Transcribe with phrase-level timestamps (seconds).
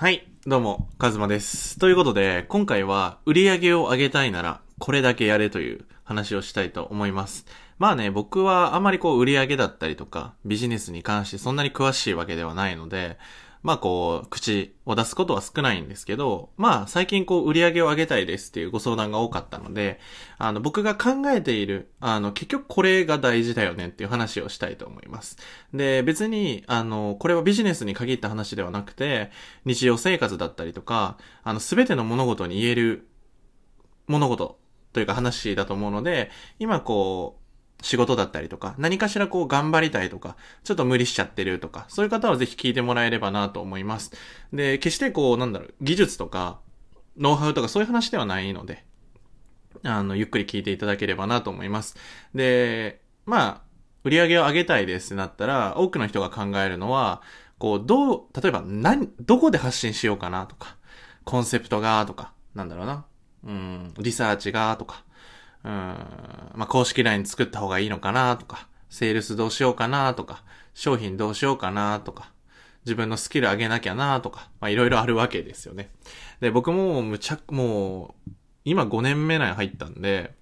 [0.00, 1.76] はい、どうも、カズマです。
[1.76, 7.46] ということで、今回は売り上げを上げたいなら、これだけやれという話をしたいと思います。
[7.80, 13.18] まあね、僕はあまりこう売り上げだったりとか、ビジネスに関してそんなに詳しいわけではないので、
[13.62, 20.00] まあこう、口を出すことは少ないんですけど、まあ最近こう売り上げを上げたいですっていうご相談が多かったので、
[20.38, 25.36] あの僕が考えている、あの結局これが大事だよねっていう話をしたいと思います。
[25.74, 29.30] で、別に、あの、これはビジネスに限った話ではなくて、
[29.64, 33.08] 日常生活だったりとか、あの、すべての物事に言える
[34.06, 34.58] 物事
[34.92, 37.47] というか話だと思うので、今こう、
[37.82, 44.12] 仕事だったりとか、何かしらこう頑張りたいとか、ちょっと無理しちゃってるとか、そういう方はぜひ聞いてもらえればなと思います。
[44.52, 46.60] で、決してこう、なんだろう、技術とか、
[47.16, 48.84] ノウハウとかそういう話ではないので、
[49.84, 51.96] あの、ゆっくり聞いていただければなと思います。
[52.34, 53.60] で、まあ、
[54.04, 57.22] 売り上げを上げたいですってなったら、多くの人が考えるのは、
[57.58, 60.76] こう、どう、例えば何、どこで発信しようかなとか、
[61.24, 63.04] コンセプトがとか、なんだろうな、
[63.44, 65.04] うん、リサーチがとか、
[65.64, 70.42] うん、まあ、公式 LINE 作った方がいいのかなとか、セールスどうしようかなとか、
[70.74, 72.32] 商品どうしようかなとか、
[72.84, 75.90] 自分のスキル上げなきゃなとか、まあ、いろいろあるわけですよね。
[76.40, 78.30] で、僕もむちゃく、もう、
[78.64, 80.34] 今5年目内入ったんで、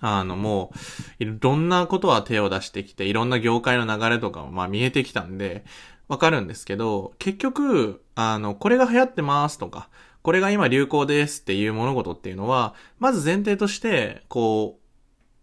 [0.00, 0.72] あの、も
[1.20, 5.64] う、いろんなことは手を出してきて、いろんな業界の流れとかも、まあ見えてきたんで、
[6.08, 9.88] わかるんですけど、結局、あの、これが流行ってますとか、
[10.22, 14.78] これが今流行ですっていう物事っていうのは、まず前提として、こ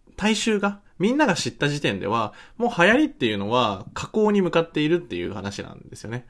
[0.08, 6.28] う、大衆が、みんなが知った時点では、もう流行りっていうのは、加工に向かっているっていう話なんですよね。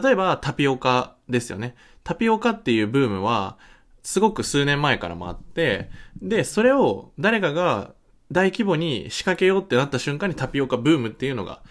[0.00, 1.74] 例えば、タピオカですよね。
[2.02, 3.58] タピオカっていうブームは、
[4.02, 7.94] すごく数年前からもあって、で、それを誰かが
[8.30, 11.62] 大規模に仕掛けようってなった瞬間にタピオカブームっていうのが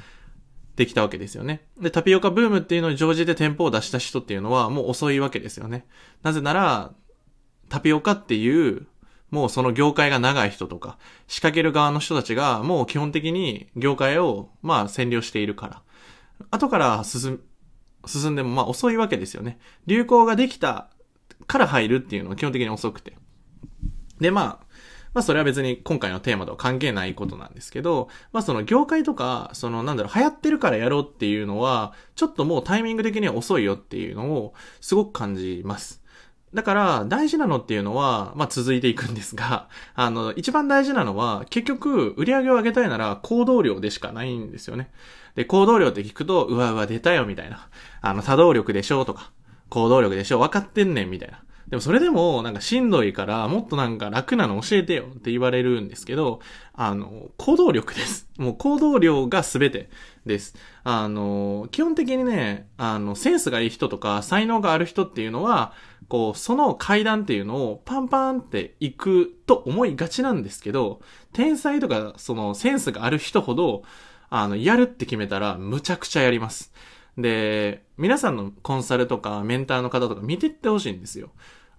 [0.76, 1.68] できたわけですよね。
[1.80, 5.86] で、タピオカブームっていうのに乗じて店舗を出した人っていうのはもう遅いわけですよね。
[6.24, 6.94] なぜなら、
[7.70, 8.88] タピオカっていう、
[9.30, 15.82] もうその業界が長い人とか、仕掛ける側の人たちがもう基本的に業界をまあ占領しているから。
[16.52, 17.40] 後から進、
[18.06, 19.60] 進んでもまあ遅いわけですよね。
[19.88, 20.90] 流行ができた
[21.48, 23.16] から入るっていうのは基本的に遅くて。
[24.20, 24.66] で、まあ、
[25.14, 36.04] まあそれは別に今回のテーマとは関係ないことなんですけど、まあその業界とか、そのなんだろう、流行ってるからやろうっていうのは、ちょっともうタイミング的には遅いよっていうのをすごく感じます。
[36.54, 44.92] だから、大事なのっていうのは、まあ続いていくんですが、 あの、一番大事なのは、結局、売り上げを上げたいなら行動量でしかないんですよね。
[45.36, 47.68] で、行動量って聞くと、うわうわ出たよみたいな。
[48.02, 49.32] あの、多動力でしょうとか、
[49.70, 51.42] 行動力でしょ分かってんねんみたいな。
[51.74, 56.40] でもそれでもなんかしんどいからもっとなんか楽なの教えてよって言われるんですけど、
[56.76, 58.30] あの、行動力です。
[58.38, 59.90] もう行動量が全て
[60.24, 60.56] です。
[60.84, 65.74] あの、基本的にね、あの、センスがいい人とか才能がある人っていうのは、
[66.10, 71.02] こう、その階段っていうのをパンパンっていくと思いがちなんですけど、
[71.32, 73.82] 天才とかそのセンスがある人ほど、
[74.30, 76.72] あの、やるって決めたらむちゃくちゃやります。
[77.18, 81.32] で、皆さんのコンサルとかメンターの方とか見てってほしいんですよ。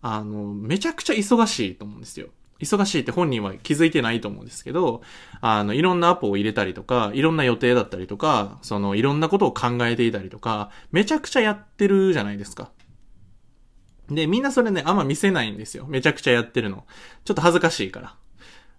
[0.07, 2.29] あの、めちゃくちゃ忙しいと思うんですよ。
[2.61, 5.01] 忙しいって本人は気づいてないと思うんですけど、
[5.41, 12.71] あの、いろんなアポを入れたりとか、いろんな予定だったりとか、その、いろんなことを考えていたりとか、めちゃくちゃやってるじゃないですか。
[14.11, 15.87] で、みんなそれね、あんま見せないんですよ。
[15.89, 16.85] めちゃくちゃやってるの。
[17.25, 18.01] ちょっと恥ずかしいか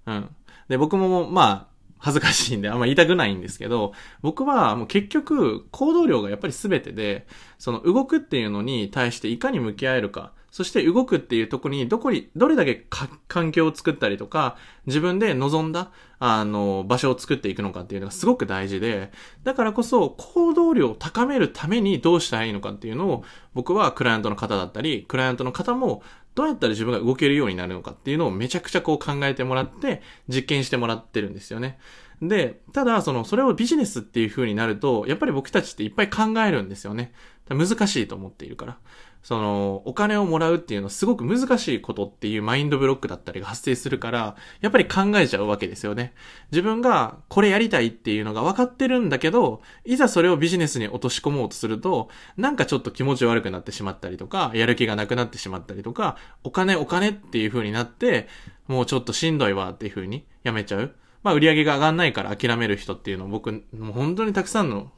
[0.06, 0.13] ら。
[0.13, 0.30] うん。
[0.69, 7.25] で、僕も、まあ、恥ずかしいんであんま言いたくないんですけど、僕はもう結局行動量がやっぱり全てで、
[7.57, 12.88] その動くっていうのに対していかに向き合えるか、そして動くっていうとこにどこに、どれだけ
[13.28, 19.12] 環境を作ったりとか、自分で望んだ、あの、場所を作っていくのかっていうのがすごく大事で、
[19.44, 26.03] だからこそ行動量を高めるためにどうしたらいいのかっていうのを、僕はクライアントの方だったり、クライアントの方も
[26.35, 31.79] どうやったら自分が動けるようになるのかっていうのをめちゃくちゃこう考えてもらって、実験してもらってるんですよね。
[32.21, 37.13] で、ただ、その、それをビジネスっていう風になると、やっぱり僕たちっていっぱい考えるんですよね。
[37.49, 38.77] 難しいと思っているから。
[39.25, 46.13] その、お金をもらうっていうのはすごく難しいことっていうマインドブロックだったりが発生するから、やっぱり考えちゃうわけですよね。
[46.51, 58.27] 自分がこれやりたいっていうのが分かってるんだけど、いざそれをビジネスに落とし込もうとすると、なんかちょっと気持ち悪くなってしまったりとか、やる気がなくなってしまったりとか、お金お金っていう風になって、
[58.68, 60.94] もうちょっとしんどいわっていう風にやめちゃう。
[61.25, 64.92] まあ売り上げが上がんないから諦める人っていうのを僕、もう本当にたくさんの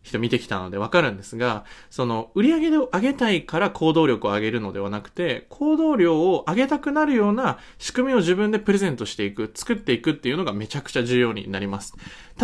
[0.00, 11.94] 人見てきたのでわかるんですが、その売り上げを上げたいから行動力を上げるのではなくて、行動量を上げたくなるような仕組みを自分でプレゼントしていく、作っていくっていうのがめちゃくちゃ重要になります。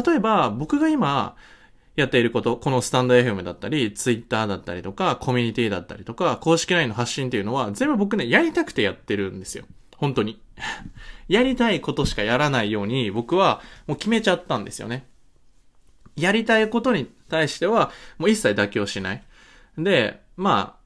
[0.05, 1.37] 例えば僕が今
[1.95, 9.67] やっていること、このスタンド FM だったり、ツイッターだったりとか、コミュニティだったりとか、公式 LINE の発信っていうのは、全部僕ね、やりたくてやってるんですよ。
[10.03, 10.41] 本当に。
[11.29, 15.07] やりたいことしかやらないように、僕はもう決めちゃったんですよね。
[16.17, 19.23] やりたいことに対しては、もう一切妥協しない。
[19.79, 20.77] で、ま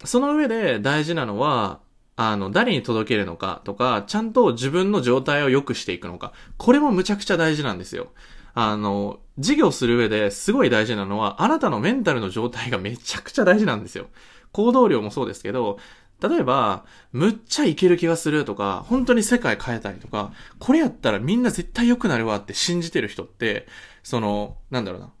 [0.00, 1.80] あ、その上で大事なのは、
[2.14, 6.32] あの、誰に届けるのかとか、ちゃんと自分の状態を良くしていくのか。
[6.56, 8.12] これもむちゃくちゃ大事なんですよ。
[8.54, 14.06] あの、事業する上ですごい大事なのは、あなたのメンタルの状態がめちゃくちゃ大事なんですよ。
[14.52, 15.78] 行動量もそうですけど、
[16.20, 23.66] 例えば、むっちゃいける気がするとか、本当に世界変えたいとか、これやったらみんな絶対良くなるわって信じてる人って、
[24.02, 25.12] その、なんだろうな。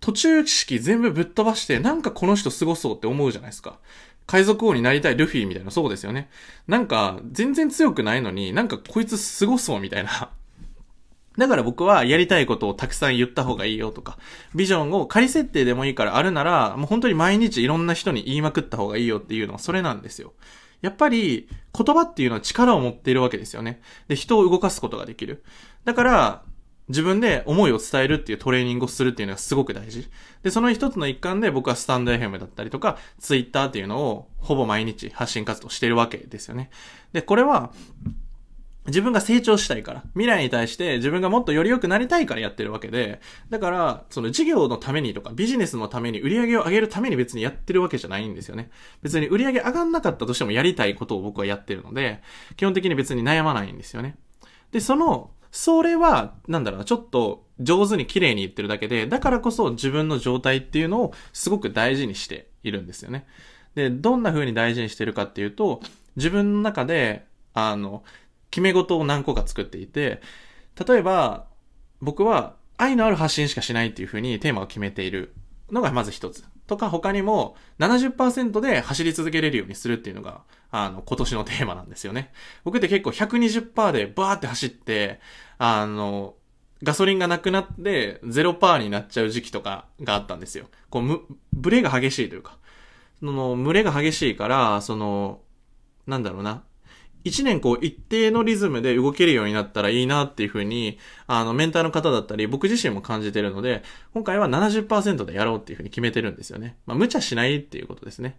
[0.00, 3.78] 途中式全部ぶっ飛ばして、なんかこの人凄そうって思うじゃないですか。
[4.26, 6.30] 海賊王になりたいルフィみたいな、そうですよね。
[6.68, 10.30] なんか、全然強くないのに、なんかこいつ凄そうみたいな。
[11.38, 14.18] だから僕はやりたいことをたくさん言った方がいいよとか、
[14.54, 20.32] ビジョンを仮設定でもいいからあるなら、もう本当に毎日いろんな人に言いまくった方がいいよっていうのはそれなんですよ。
[20.82, 23.80] やっぱり言葉っていうのは力を持っているわけですよね。
[24.08, 25.44] で、人を動かすことができる。
[25.84, 26.42] だから、
[26.90, 30.08] 自分で思いを伝えるっていうトレーニングをするっていうのがすごく大事。
[30.42, 36.70] で、その一つの一環で僕はスタンド FM だったりとか、ツイッターっていうのをほぼ毎日発信活動してるわけですよね。
[37.12, 37.72] で、これは、
[38.90, 48.70] 自分が成長したいから、未来に対して自分がもっとより良くなりたいからやってるわけで、だから、その事業のためにとかビジネスのために売り上げを上げるために別にやってるわけじゃないんですよね。
[49.02, 52.22] 別に売り上げ上がんなかったとしてもやりたいことを僕はやってるので、
[52.56, 54.16] 基本的に別に悩まないんですよね。
[54.72, 63.26] で、その、それは、なんだろうな、ちょっと上手に綺麗に言ってるだけで、だからこそ自分の状態っていうのをすごく大事にしているんですよね。
[63.74, 65.80] で、どんな風に大事にしてるかっていうと、
[66.16, 68.04] 自分の中で、あの、
[68.50, 70.20] 決め事を何個か作っていて、
[70.86, 71.46] 例えば、
[72.00, 75.34] 僕は愛のある発信しかしないっていう風にテーマを決めている
[75.70, 76.44] のがまず一つ。
[76.66, 82.32] とか他にも70%で走り続けれるようにするっていうのが、あの、今年のテーマなんですよね。
[82.64, 85.20] 僕って結構120%でバーって走って、
[85.58, 86.34] あの、
[86.82, 90.66] ガソリンがなくなって0%になっちゃう時期とかがあったんですよ。
[90.90, 91.20] こう、む、
[91.52, 92.56] ブレが激しいというか。
[93.18, 95.40] その、群れが激しいから、その、
[96.06, 96.62] なんだろうな。
[97.24, 103.82] 一年こう一定のリズムで動けるようになったらいいなっていうふうに、あの、メンターの方だったり、僕自身も感じてるので、
[104.14, 106.76] 今回は70%でやろうっていうふうに決めてるんですよね。
[106.86, 108.38] まあ、無茶しないっていうことですね。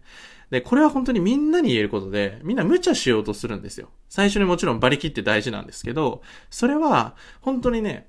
[0.50, 3.88] で、これは本当にみんなに言えることで、みんな無茶しようとするんですよ。
[4.08, 8.08] 最初にもちろん馬力って大事なんですけど、それは、本当にね、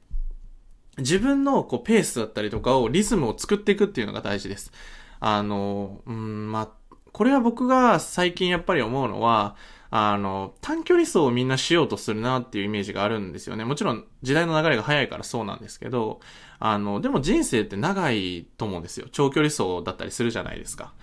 [0.98, 4.72] 自分のこうペースだったりとかを、リズムを作っていくっていうのが大事です。
[5.20, 6.70] あの、うん、まあ、
[7.12, 9.56] これは僕が最近やっぱり思うのは、
[9.96, 13.64] あの、短距離走をみんなしようとするなっていうイメージがあるんですよね。
[13.64, 16.20] もちろん時代の流れが早いからそうなんですけど、
[16.58, 19.06] あの、でも人生って長いと思うんですよ。
[19.12, 20.94] 長距離走だったりするじゃないですか。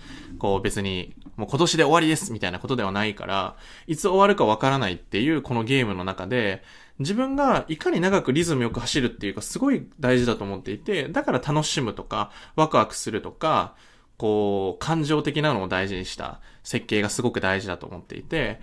[0.41, 3.55] こう別に、もう今年で終わりですみたいなことではないから、
[3.87, 6.65] いつ終わるかわからないっていうこのゲームの中で、
[6.99, 13.77] 自分がいかに長くリズムよく走るっていうかすごい大事だと思っていて、だから楽しむとか、ワクワクするとか、
[14.21, 16.43] こう、感情的なのを大事にした。
[16.63, 18.61] 設計がすごく大事だと思っていて、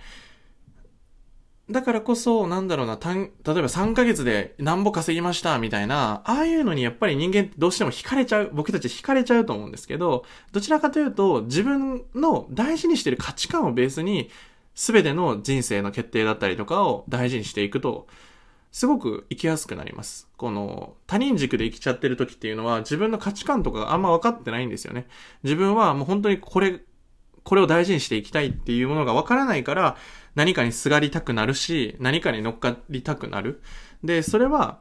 [1.68, 14.30] だからこそ、なんだろうな、たん、例えば3ヶ月で何ぼ稼ぎました、みたいな、ああいうのにやっぱり人間ってどうしても惹かれちゃう、僕たち惹かれちゃうと思うんですけど、どちらかというと、自分の大事にしてる価値観をベースに、
[14.76, 18.06] すべての人生の決定だったりとかを大事にしていくと、
[18.70, 20.28] すごく生きやすくなります。
[20.36, 25.06] この他人軸で生きちゃってる時っていうのは自分の価値観とかがあんま分かってないんですよね。
[25.42, 26.80] 自分はもう本当にこれ、
[27.44, 29.96] これを大事にしていきたいっていうものが分からないから
[30.34, 33.62] 何かにすがりたくなるし、何かに乗っかりたくなる。
[34.04, 34.80] で、それは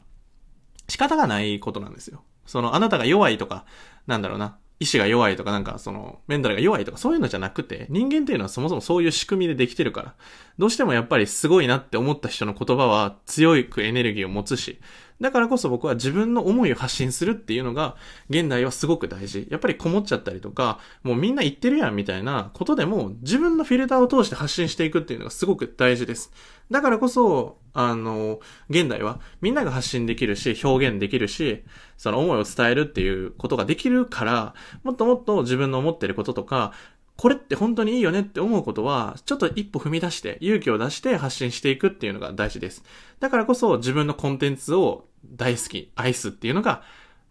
[0.89, 2.23] 仕方がないことなんですよ。
[2.45, 3.65] そのあなたが弱いとか、
[4.05, 4.57] なんだろうな。
[4.79, 10.15] 意志が弱いとかなんかそのメンタルが弱いとかそういうのじゃなくて人間っていうのはそもそもそういう仕組みでできてるから
[10.57, 14.79] どうしてもやっぱりすごいなって思った人の言葉は強くエネルギーを持つし
[15.19, 17.95] だからこそ僕は自分の思いを発信するっていうのが、
[18.29, 19.47] 現代はすごく大事。
[19.49, 26.31] やっぱりこもっちゃったりとか、もうみんな言ってるやんみたいなことでも、自分のフィルターを通して発信していくっていうのがすごく大事です。
[26.69, 28.39] だからこそ、あの、
[28.71, 31.63] 現代はみんなが発信できるし、表現できるし、
[31.95, 36.73] その思いを伝えるっていうことができるから、もっともっと自分の思ってることとか、
[37.17, 42.83] これって本当にいいよねって思うことは、ちょっと一歩踏み出して、勇気を出して発信していくっていうのが大事です。
[43.19, 46.81] だからこそ自分のコンテンツを大好き、愛すっていうのが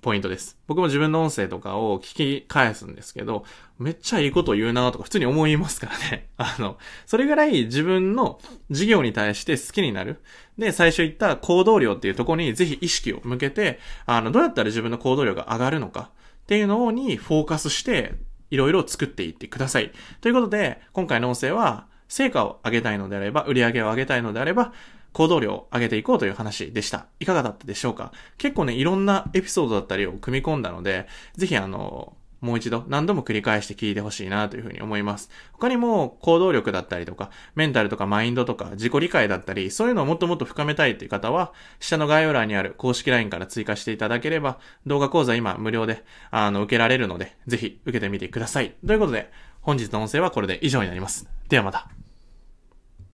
[0.07, 0.57] ポイントです。
[0.69, 3.45] 僕も自分の音声とかを聞き返すんですけど、
[3.81, 6.29] めっちゃいいこと言うなとか普通に思いますからね。
[6.39, 8.39] あの、それぐらい自分の
[8.71, 10.23] 事業に対して好きになる。
[10.59, 16.13] で、最初言った行動量っていうところにぜひ意識を向けて、あの、どうやったら自分の行動量が上がるのか。
[16.13, 18.15] っっていうのにフォーカスして、
[18.51, 19.91] いろいろ作っていってください。
[20.21, 24.73] ということで、今回の音声は、成果を上げたいのであれば、売り上げを上げたいのであれば、
[25.17, 27.07] 行動量を上げていこうという話でした。
[27.21, 28.13] いかがだったでしょうか？
[28.37, 31.07] 結構ね、いろんなエピソードだったりを組み込んだので、
[31.37, 35.31] ぜひあの、もう一度何度も繰り返して聞いてほしいなというふうに思います。
[35.53, 48.75] 他にも行動力だったりとか、メンタルとかマインドとか自己理解だったり、そういうのをもっともっと深めたいという方は、下の概要欄にある公式 LINE から追加していただければ、動画講座今無料で、あの、受けられるので、ぜひ受けてみてください。
[48.87, 49.33] ということで、
[49.63, 51.27] 本日の音声はこれで以上になります。
[51.49, 51.89] ではまた。